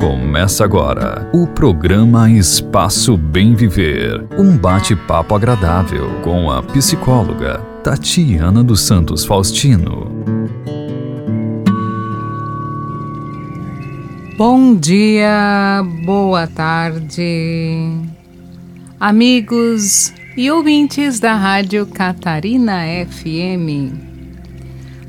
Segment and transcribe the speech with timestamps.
[0.00, 4.26] Começa agora o programa Espaço Bem Viver.
[4.36, 10.10] Um bate-papo agradável com a psicóloga Tatiana dos Santos Faustino.
[14.36, 17.88] Bom dia, boa tarde,
[18.98, 23.92] amigos e ouvintes da Rádio Catarina FM.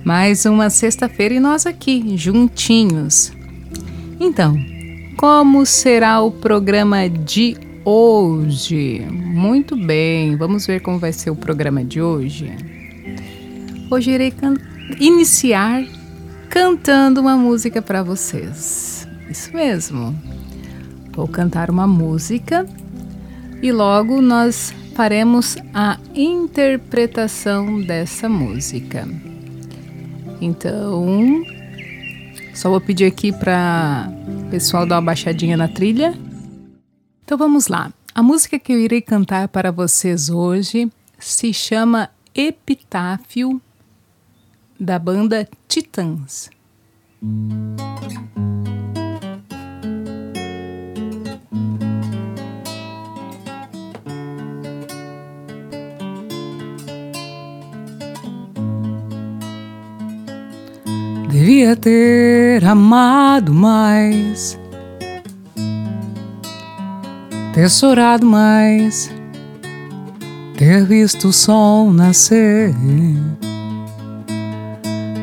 [0.03, 3.38] Mais uma sexta-feira e nós aqui, juntinhos.
[4.19, 4.57] Então,
[5.15, 8.99] como será o programa de hoje?
[9.09, 12.51] Muito bem, vamos ver como vai ser o programa de hoje.
[13.89, 14.55] Hoje irei can
[14.99, 15.83] iniciar
[16.49, 19.07] cantando uma música para vocês.
[19.29, 20.13] Isso mesmo.
[21.13, 22.65] Vou cantar uma música
[23.61, 29.07] e logo nós faremos a interpretação dessa música.
[30.41, 31.43] Então,
[32.53, 34.11] só vou pedir aqui para
[34.45, 36.13] o pessoal dar uma baixadinha na trilha.
[37.23, 37.91] Então vamos lá.
[38.13, 43.61] A música que eu irei cantar para vocês hoje se chama Epitáfio,
[44.79, 46.49] da banda Titãs.
[61.39, 64.59] Devia ter amado mais,
[67.53, 69.09] ter chorado mais,
[70.57, 72.75] ter visto o sol nascer.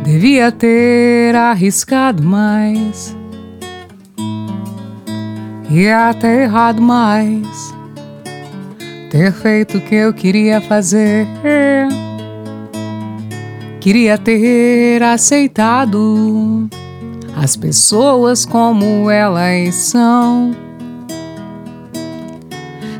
[0.04, 3.14] Devia ter arriscado mais
[5.70, 7.74] e até errado mais,
[9.10, 11.26] ter feito o que eu queria fazer.
[13.86, 16.68] Queria ter aceitado
[17.40, 20.56] as pessoas como elas são.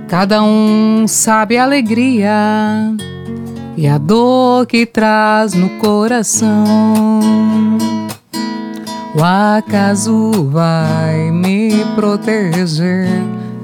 [0.06, 2.30] Cada um sabe a alegria
[3.76, 7.18] e a dor que traz no coração.
[9.12, 13.08] O acaso vai me proteger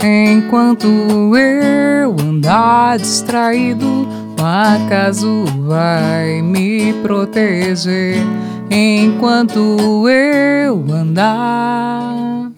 [0.02, 0.88] enquanto
[1.36, 4.08] eu andar distraído
[4.42, 8.16] o acaso vai me proteger
[8.68, 12.50] enquanto eu andar.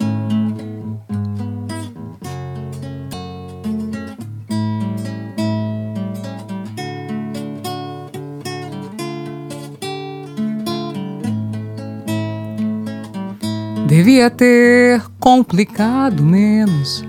[13.85, 17.05] Devia ter complicado menos,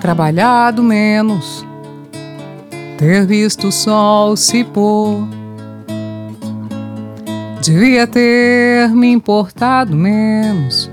[0.00, 1.68] trabalhado menos
[3.00, 5.26] ter visto o sol se pôr.
[7.62, 10.90] Devia ter me importado menos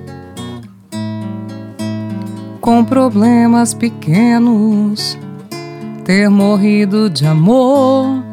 [2.62, 5.18] com problemas pequenos,
[6.06, 8.24] ter morrido de amor.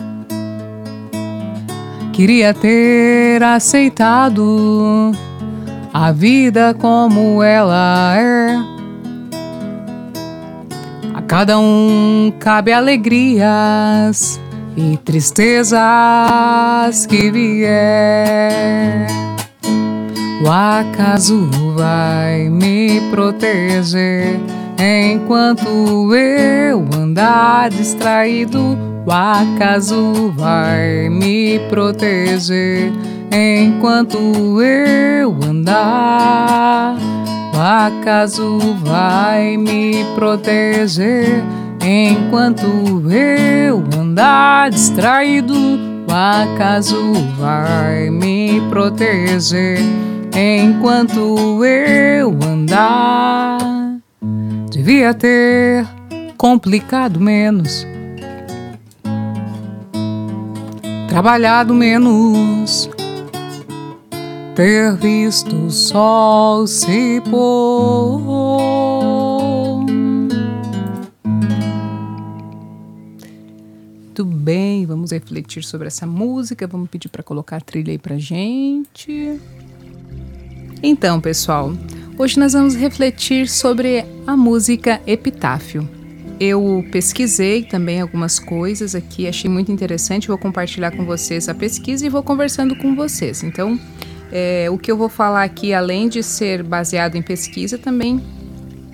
[2.12, 5.10] Queria ter aceitado
[5.92, 8.73] a vida como ela é
[11.36, 14.40] cada um cabe alegrias
[14.76, 15.74] e tristezas
[17.06, 19.08] que vier.
[20.44, 24.38] O acaso vai me proteger
[24.78, 28.78] enquanto eu andar distraído.
[29.04, 32.92] O acaso vai me proteger
[33.32, 36.96] enquanto eu andar
[37.60, 41.42] acaso vai me proteger
[41.80, 42.66] enquanto
[43.10, 45.54] eu andar distraído.
[45.54, 49.78] O acaso vai me proteger
[50.34, 53.58] enquanto eu andar.
[54.70, 55.86] Devia ter
[56.36, 57.86] complicado menos,
[61.08, 62.90] trabalhado menos
[64.54, 68.20] ter visto o sol se pôr.
[73.96, 76.68] Muito bem, vamos refletir sobre essa música.
[76.68, 79.40] Vamos pedir para colocar a trilha aí pra gente.
[80.80, 81.72] Então, pessoal,
[82.16, 85.88] hoje nós vamos refletir sobre a música Epitáfio.
[86.38, 90.28] Eu pesquisei também algumas coisas aqui, achei muito interessante.
[90.28, 93.42] Vou compartilhar com vocês a pesquisa e vou conversando com vocês.
[93.42, 93.78] Então,
[94.36, 98.20] é, o que eu vou falar aqui, além de ser baseado em pesquisa, também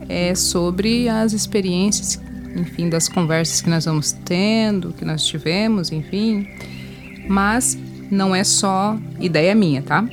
[0.06, 2.20] é sobre as experiências,
[2.54, 6.46] enfim, das conversas que nós vamos tendo, que nós tivemos, enfim.
[7.26, 7.78] Mas
[8.10, 10.04] não é só ideia minha, tá?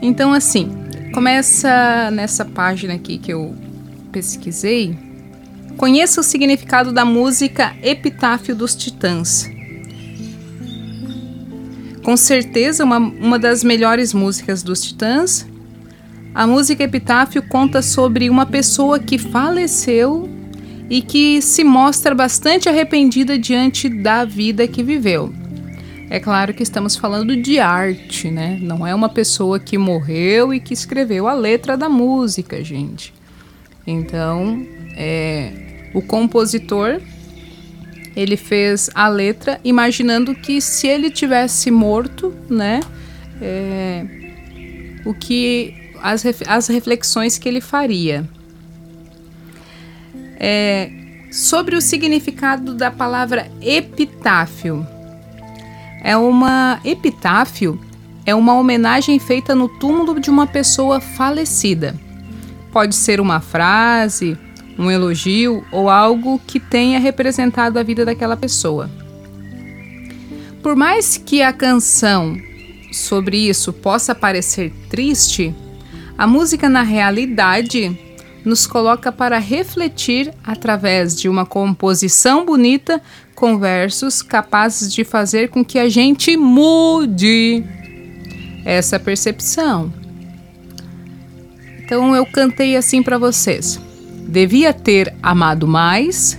[0.00, 0.70] Então, assim,
[1.12, 3.54] começa nessa página aqui que eu
[4.10, 4.96] pesquisei.
[5.76, 9.59] Conheça o significado da música Epitáfio dos Titãs.
[12.10, 15.46] Com certeza, uma, uma das melhores músicas dos Titãs.
[16.34, 20.28] A música Epitáfio conta sobre uma pessoa que faleceu
[20.90, 25.32] e que se mostra bastante arrependida diante da vida que viveu.
[26.10, 28.58] É claro que estamos falando de arte, né?
[28.60, 33.14] Não é uma pessoa que morreu e que escreveu a letra da música, gente.
[33.86, 34.66] Então,
[34.96, 35.52] é,
[35.94, 37.00] o compositor
[38.14, 42.80] ele fez a letra imaginando que se ele tivesse morto, né?
[43.40, 44.04] É,
[45.04, 48.28] o que as, as reflexões que ele faria.
[50.38, 50.90] É,
[51.30, 54.86] sobre o significado da palavra epitáfio.
[56.02, 57.80] É uma epitáfio,
[58.24, 61.94] é uma homenagem feita no túmulo de uma pessoa falecida.
[62.72, 64.36] Pode ser uma frase,
[64.80, 68.90] um elogio ou algo que tenha representado a vida daquela pessoa.
[70.62, 72.36] Por mais que a canção
[72.90, 75.54] sobre isso possa parecer triste,
[76.16, 77.96] a música na realidade
[78.42, 83.02] nos coloca para refletir através de uma composição bonita
[83.34, 87.62] com versos capazes de fazer com que a gente mude
[88.64, 89.92] essa percepção.
[91.84, 93.78] Então eu cantei assim para vocês.
[94.30, 96.38] Devia ter amado mais,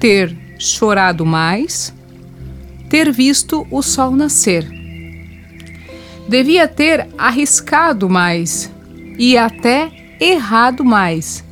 [0.00, 1.94] ter chorado mais,
[2.90, 4.68] ter visto o sol nascer.
[6.28, 8.68] Devia ter arriscado mais
[9.16, 9.88] e até
[10.18, 11.44] errado mais.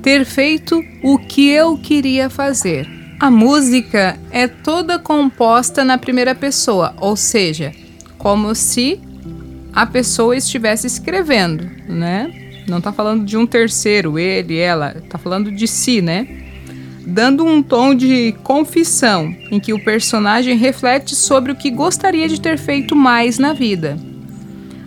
[0.00, 2.88] Ter feito o que eu queria fazer.
[3.20, 7.74] A música é toda composta na primeira pessoa, ou seja,
[8.16, 8.98] como se
[9.70, 12.47] a pessoa estivesse escrevendo, né?
[12.68, 16.26] Não está falando de um terceiro, ele, ela, está falando de si, né?
[17.06, 22.38] Dando um tom de confissão, em que o personagem reflete sobre o que gostaria de
[22.38, 23.98] ter feito mais na vida.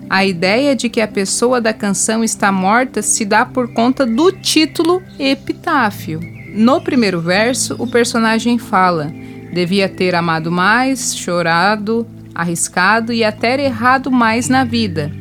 [0.07, 4.31] A ideia de que a pessoa da canção está morta se dá por conta do
[4.31, 6.19] título Epitáfio.
[6.53, 9.11] No primeiro verso, o personagem fala:
[9.51, 12.05] devia ter amado mais, chorado,
[12.35, 15.11] arriscado e até errado mais na vida,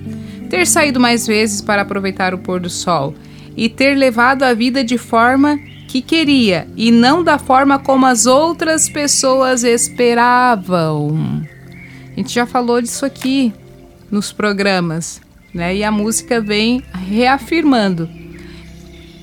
[0.50, 3.14] ter saído mais vezes para aproveitar o pôr do sol
[3.56, 8.26] e ter levado a vida de forma que queria e não da forma como as
[8.26, 11.46] outras pessoas esperavam.
[12.12, 13.52] A gente já falou disso aqui
[14.10, 15.20] nos programas,
[15.54, 15.76] né?
[15.76, 18.08] E a música vem reafirmando.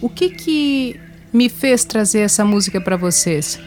[0.01, 0.99] O que que
[1.33, 3.59] me fez trazer essa música para vocês?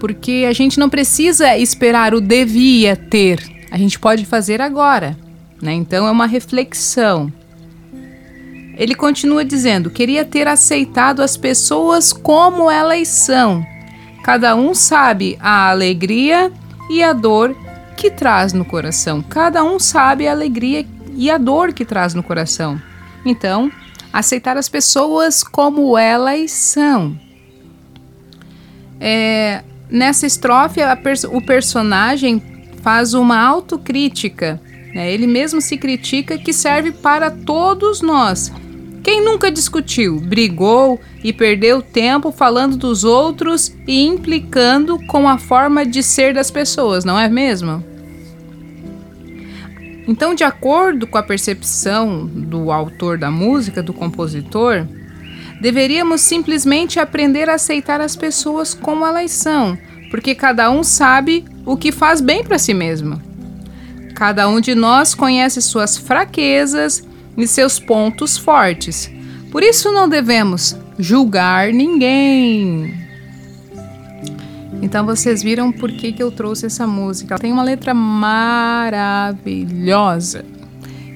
[0.00, 3.40] Porque a gente não precisa esperar o devia ter,
[3.70, 5.16] a gente pode fazer agora,
[5.62, 5.72] né?
[5.72, 7.32] Então é uma reflexão.
[8.76, 13.64] Ele continua dizendo: queria ter aceitado as pessoas como elas são.
[14.24, 16.52] Cada um sabe a alegria
[16.90, 17.56] e a dor
[17.96, 19.22] que traz no coração.
[19.22, 22.80] Cada um sabe a alegria e a dor que traz no coração.
[23.24, 23.70] Então,
[24.12, 27.18] aceitar as pessoas como elas são.
[29.00, 32.42] É, nessa estrofe, pers o personagem
[32.82, 34.60] faz uma autocrítica.
[34.94, 35.12] Né?
[35.12, 38.52] Ele mesmo se critica que serve para todos nós.
[39.02, 45.84] Quem nunca discutiu, brigou e perdeu tempo falando dos outros e implicando com a forma
[45.84, 47.82] de ser das pessoas, não é mesmo?
[50.06, 54.86] Então, de acordo com a percepção do autor da música, do compositor,
[55.60, 59.78] deveríamos simplesmente aprender a aceitar as pessoas como elas são,
[60.10, 63.31] porque cada um sabe o que faz bem para si mesmo.
[64.14, 69.10] Cada um de nós conhece suas fraquezas e seus pontos fortes.
[69.50, 73.00] Por isso não devemos julgar ninguém.
[74.80, 77.34] Então vocês viram por que, que eu trouxe essa música.
[77.34, 80.44] Ela tem uma letra maravilhosa.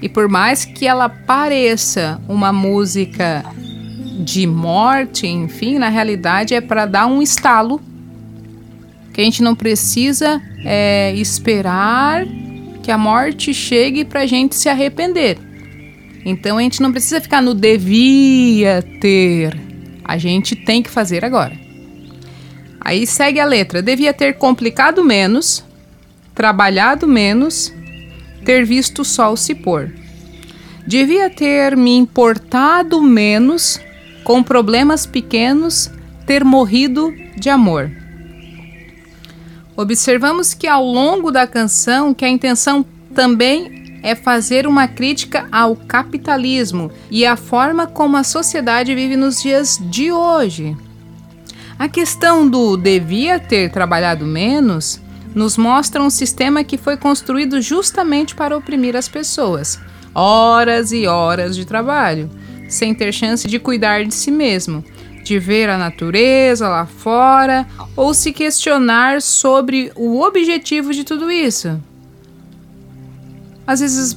[0.01, 3.45] E por mais que ela pareça uma música
[4.21, 7.81] de morte, enfim, na realidade é para dar um estalo
[9.13, 12.25] que a gente não precisa é, esperar
[12.87, 15.37] que a morte chegue para a gente se arrepender.
[16.25, 19.61] Então a gente não precisa ficar no devia ter.
[20.05, 21.59] A gente tem que fazer agora.
[22.81, 25.65] Aí segue a letra: devia ter complicado menos,
[26.33, 27.75] trabalhado menos,
[28.45, 29.93] ter visto o sol se pôr.
[30.87, 33.81] Devia ter me importado menos
[34.23, 35.91] com problemas pequenos,
[36.25, 37.91] ter morrido de amor.
[39.77, 45.77] Observamos que ao longo da canção que a intenção também é fazer uma crítica ao
[45.77, 50.77] capitalismo e à forma como a sociedade vive nos dias de hoje.
[51.79, 55.01] A questão do devia ter trabalhado menos
[55.35, 59.79] nos mostra um sistema que foi construído justamente para oprimir as pessoas.
[60.15, 62.31] Horas e horas de trabalho,
[62.69, 64.83] sem ter chance de cuidar de si mesmo,
[65.27, 67.67] de ver a natureza lá fora
[67.97, 71.81] ou se questionar sobre o objetivo de tudo isso.
[73.67, 74.17] Às vezes,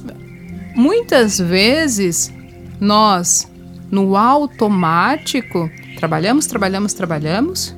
[0.76, 2.32] muitas vezes,
[2.80, 3.50] nós,
[3.90, 7.74] no automático, trabalhamos, trabalhamos, trabalhamos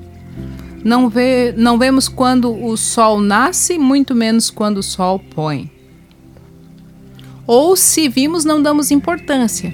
[0.85, 5.71] não, vê, não vemos quando o sol nasce, muito menos quando o sol põe.
[7.47, 9.73] Ou se vimos, não damos importância.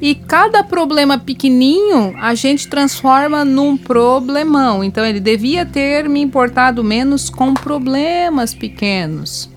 [0.00, 4.84] E cada problema pequenininho a gente transforma num problemão.
[4.84, 9.50] Então ele devia ter me importado menos com problemas pequenos.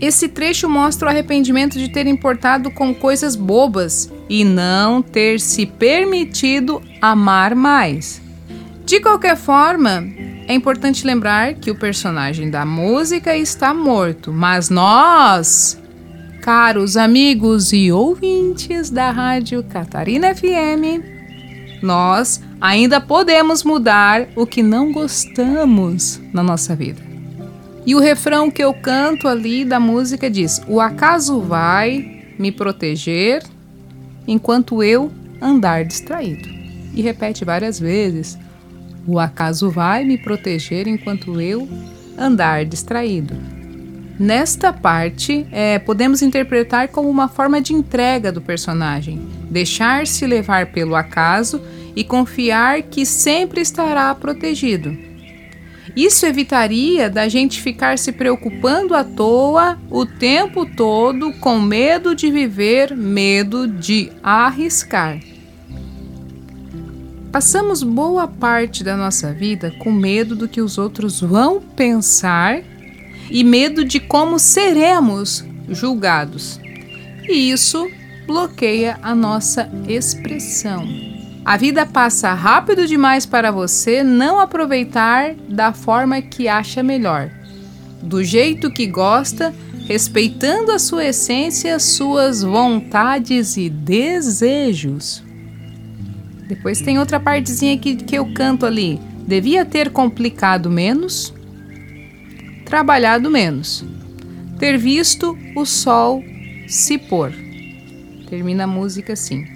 [0.00, 5.64] Esse trecho mostra o arrependimento de ter importado com coisas bobas e não ter se
[5.64, 8.20] permitido amar mais.
[8.84, 10.04] De qualquer forma,
[10.48, 15.80] é importante lembrar que o personagem da música está morto, mas nós,
[16.42, 21.00] caros amigos e ouvintes da Rádio Catarina FM,
[21.80, 27.00] nós ainda podemos mudar o que não gostamos na nossa vida.
[27.86, 33.44] E o refrão que eu canto ali da música diz: O acaso vai me proteger
[34.26, 36.48] enquanto eu andar distraído.
[36.92, 38.36] E repete várias vezes
[39.06, 41.68] o acaso vai me proteger enquanto eu
[42.18, 43.36] andar distraído.
[44.22, 50.94] Nesta parte, é, podemos interpretar como uma forma de entrega do personagem, deixar-se levar pelo
[50.94, 51.60] acaso
[51.96, 54.96] e confiar que sempre estará protegido.
[55.96, 62.30] Isso evitaria da gente ficar se preocupando à toa o tempo todo com medo de
[62.30, 65.18] viver, medo de arriscar.
[67.32, 72.62] Passamos boa parte da nossa vida com medo do que os outros vão pensar
[73.32, 76.60] e medo de como seremos julgados.
[77.26, 77.88] E isso
[78.26, 80.86] bloqueia a nossa expressão.
[81.42, 87.30] A vida passa rápido demais para você não aproveitar da forma que acha melhor,
[88.02, 89.52] do jeito que gosta,
[89.88, 95.24] respeitando a sua essência, suas vontades e desejos.
[96.46, 99.00] Depois tem outra partezinha que, que eu canto ali.
[99.26, 101.32] Devia ter complicado menos,
[102.72, 103.84] trabalhado menos,
[104.58, 106.24] ter visto o sol
[106.66, 107.30] se pôr.
[108.30, 109.46] Termina a música assim.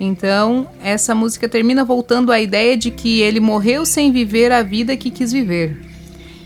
[0.00, 4.96] Então, essa música termina voltando à ideia de que ele morreu sem viver a vida
[4.96, 5.80] que quis viver.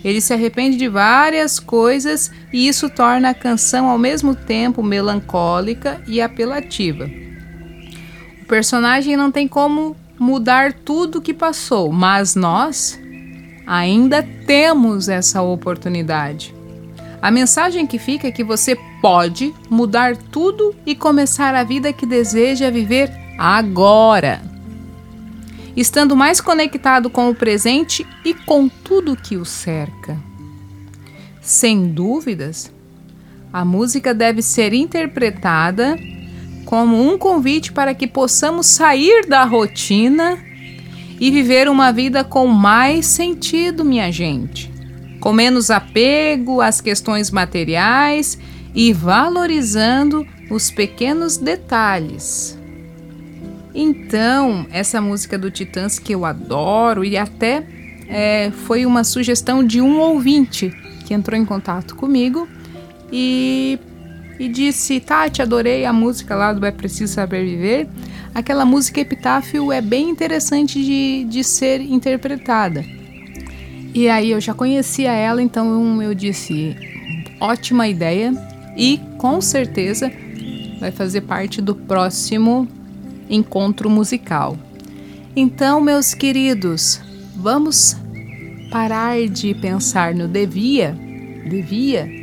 [0.05, 6.03] Ele se arrepende de várias coisas e isso torna a canção ao mesmo tempo melancólica
[6.07, 7.11] e apelativa.
[8.43, 13.01] O personagem não tem como mudar tudo que passou, mas nós
[13.67, 16.55] ainda temos essa oportunidade.
[17.21, 22.07] A mensagem que fica é que você pode mudar tudo e começar a vida que
[22.07, 24.41] deseja viver agora.
[25.77, 30.17] Estando mais conectado com o presente e com tudo que o cerca.
[31.43, 32.73] Sem dúvidas,
[33.53, 35.99] a música deve ser interpretada
[36.65, 40.39] como um convite para que possamos sair da rotina
[41.19, 44.71] e viver uma vida com mais sentido, minha gente.
[45.21, 48.39] Com menos apego às questões materiais
[48.75, 52.59] e valorizando os pequenos detalhes.
[53.75, 57.67] Então, essa música do Titãs que eu adoro e até
[58.09, 60.71] é, foi uma sugestão de um ouvinte
[61.05, 62.49] que entrou em contato comigo
[63.13, 63.79] e
[64.39, 67.89] e disse: Tati, adorei a música lá do É Preciso Saber Viver.
[68.35, 72.85] Aquela música Epitáfio é bem interessante de, de ser interpretada.
[73.95, 76.77] E aí eu já conhecia ela, então eu disse:
[77.41, 78.33] ótima ideia
[78.77, 80.13] e com certeza
[80.79, 82.69] vai fazer parte do próximo
[83.29, 84.57] encontro musical.
[85.35, 87.01] Então, meus queridos,
[87.35, 87.97] vamos
[88.71, 90.97] parar de pensar no devia,
[91.49, 92.16] devia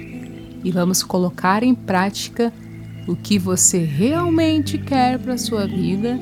[0.63, 2.53] e vamos colocar em prática
[3.07, 6.19] o que você realmente quer para sua vida,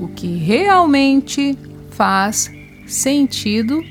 [0.00, 1.56] o que realmente
[1.90, 2.50] faz
[2.86, 3.82] sentido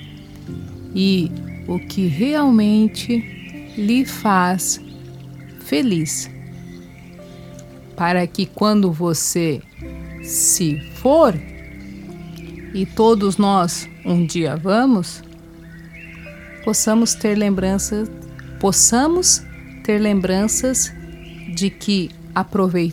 [0.94, 1.32] e
[1.68, 4.82] o que realmente lhe faz
[5.62, 6.30] feliz.
[7.96, 9.62] Para que quando você
[10.22, 11.34] se for,
[12.74, 15.24] e todos nós um dia vamos,
[16.66, 18.12] possamos ter lembranças,
[18.60, 19.42] possamos
[19.86, 20.92] ter lembranças
[21.54, 22.92] de que, aprovei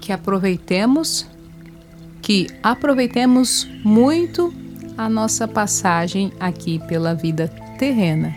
[0.00, 1.26] que aproveitemos,
[2.22, 4.52] que aproveitemos muito
[4.96, 8.34] a nossa passagem aqui pela vida terrena.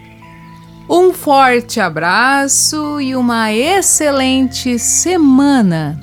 [0.90, 6.02] Um forte abraço e uma excelente semana.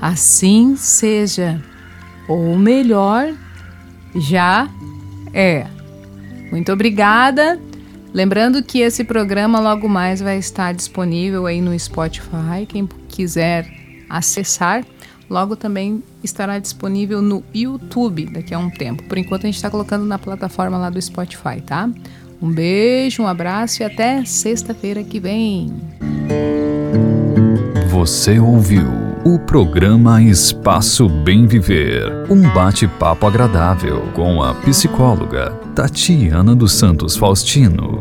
[0.00, 1.62] Assim seja,
[2.28, 3.34] ou melhor,
[4.14, 4.68] já
[5.32, 5.66] é.
[6.50, 7.58] Muito obrigada.
[8.14, 12.64] Lembrando que esse programa logo mais vai estar disponível aí no Spotify.
[12.68, 13.68] Quem quiser
[14.08, 14.86] acessar,
[15.28, 19.02] logo também estará disponível no YouTube daqui a um tempo.
[19.08, 21.90] Por enquanto a gente está colocando na plataforma lá do Spotify, tá?
[22.40, 25.74] Um beijo, um abraço e até sexta-feira que vem.
[27.90, 36.74] Você ouviu o programa Espaço Bem Viver, um bate-papo agradável com a psicóloga Tatiana dos
[36.74, 37.98] Santos Faustino.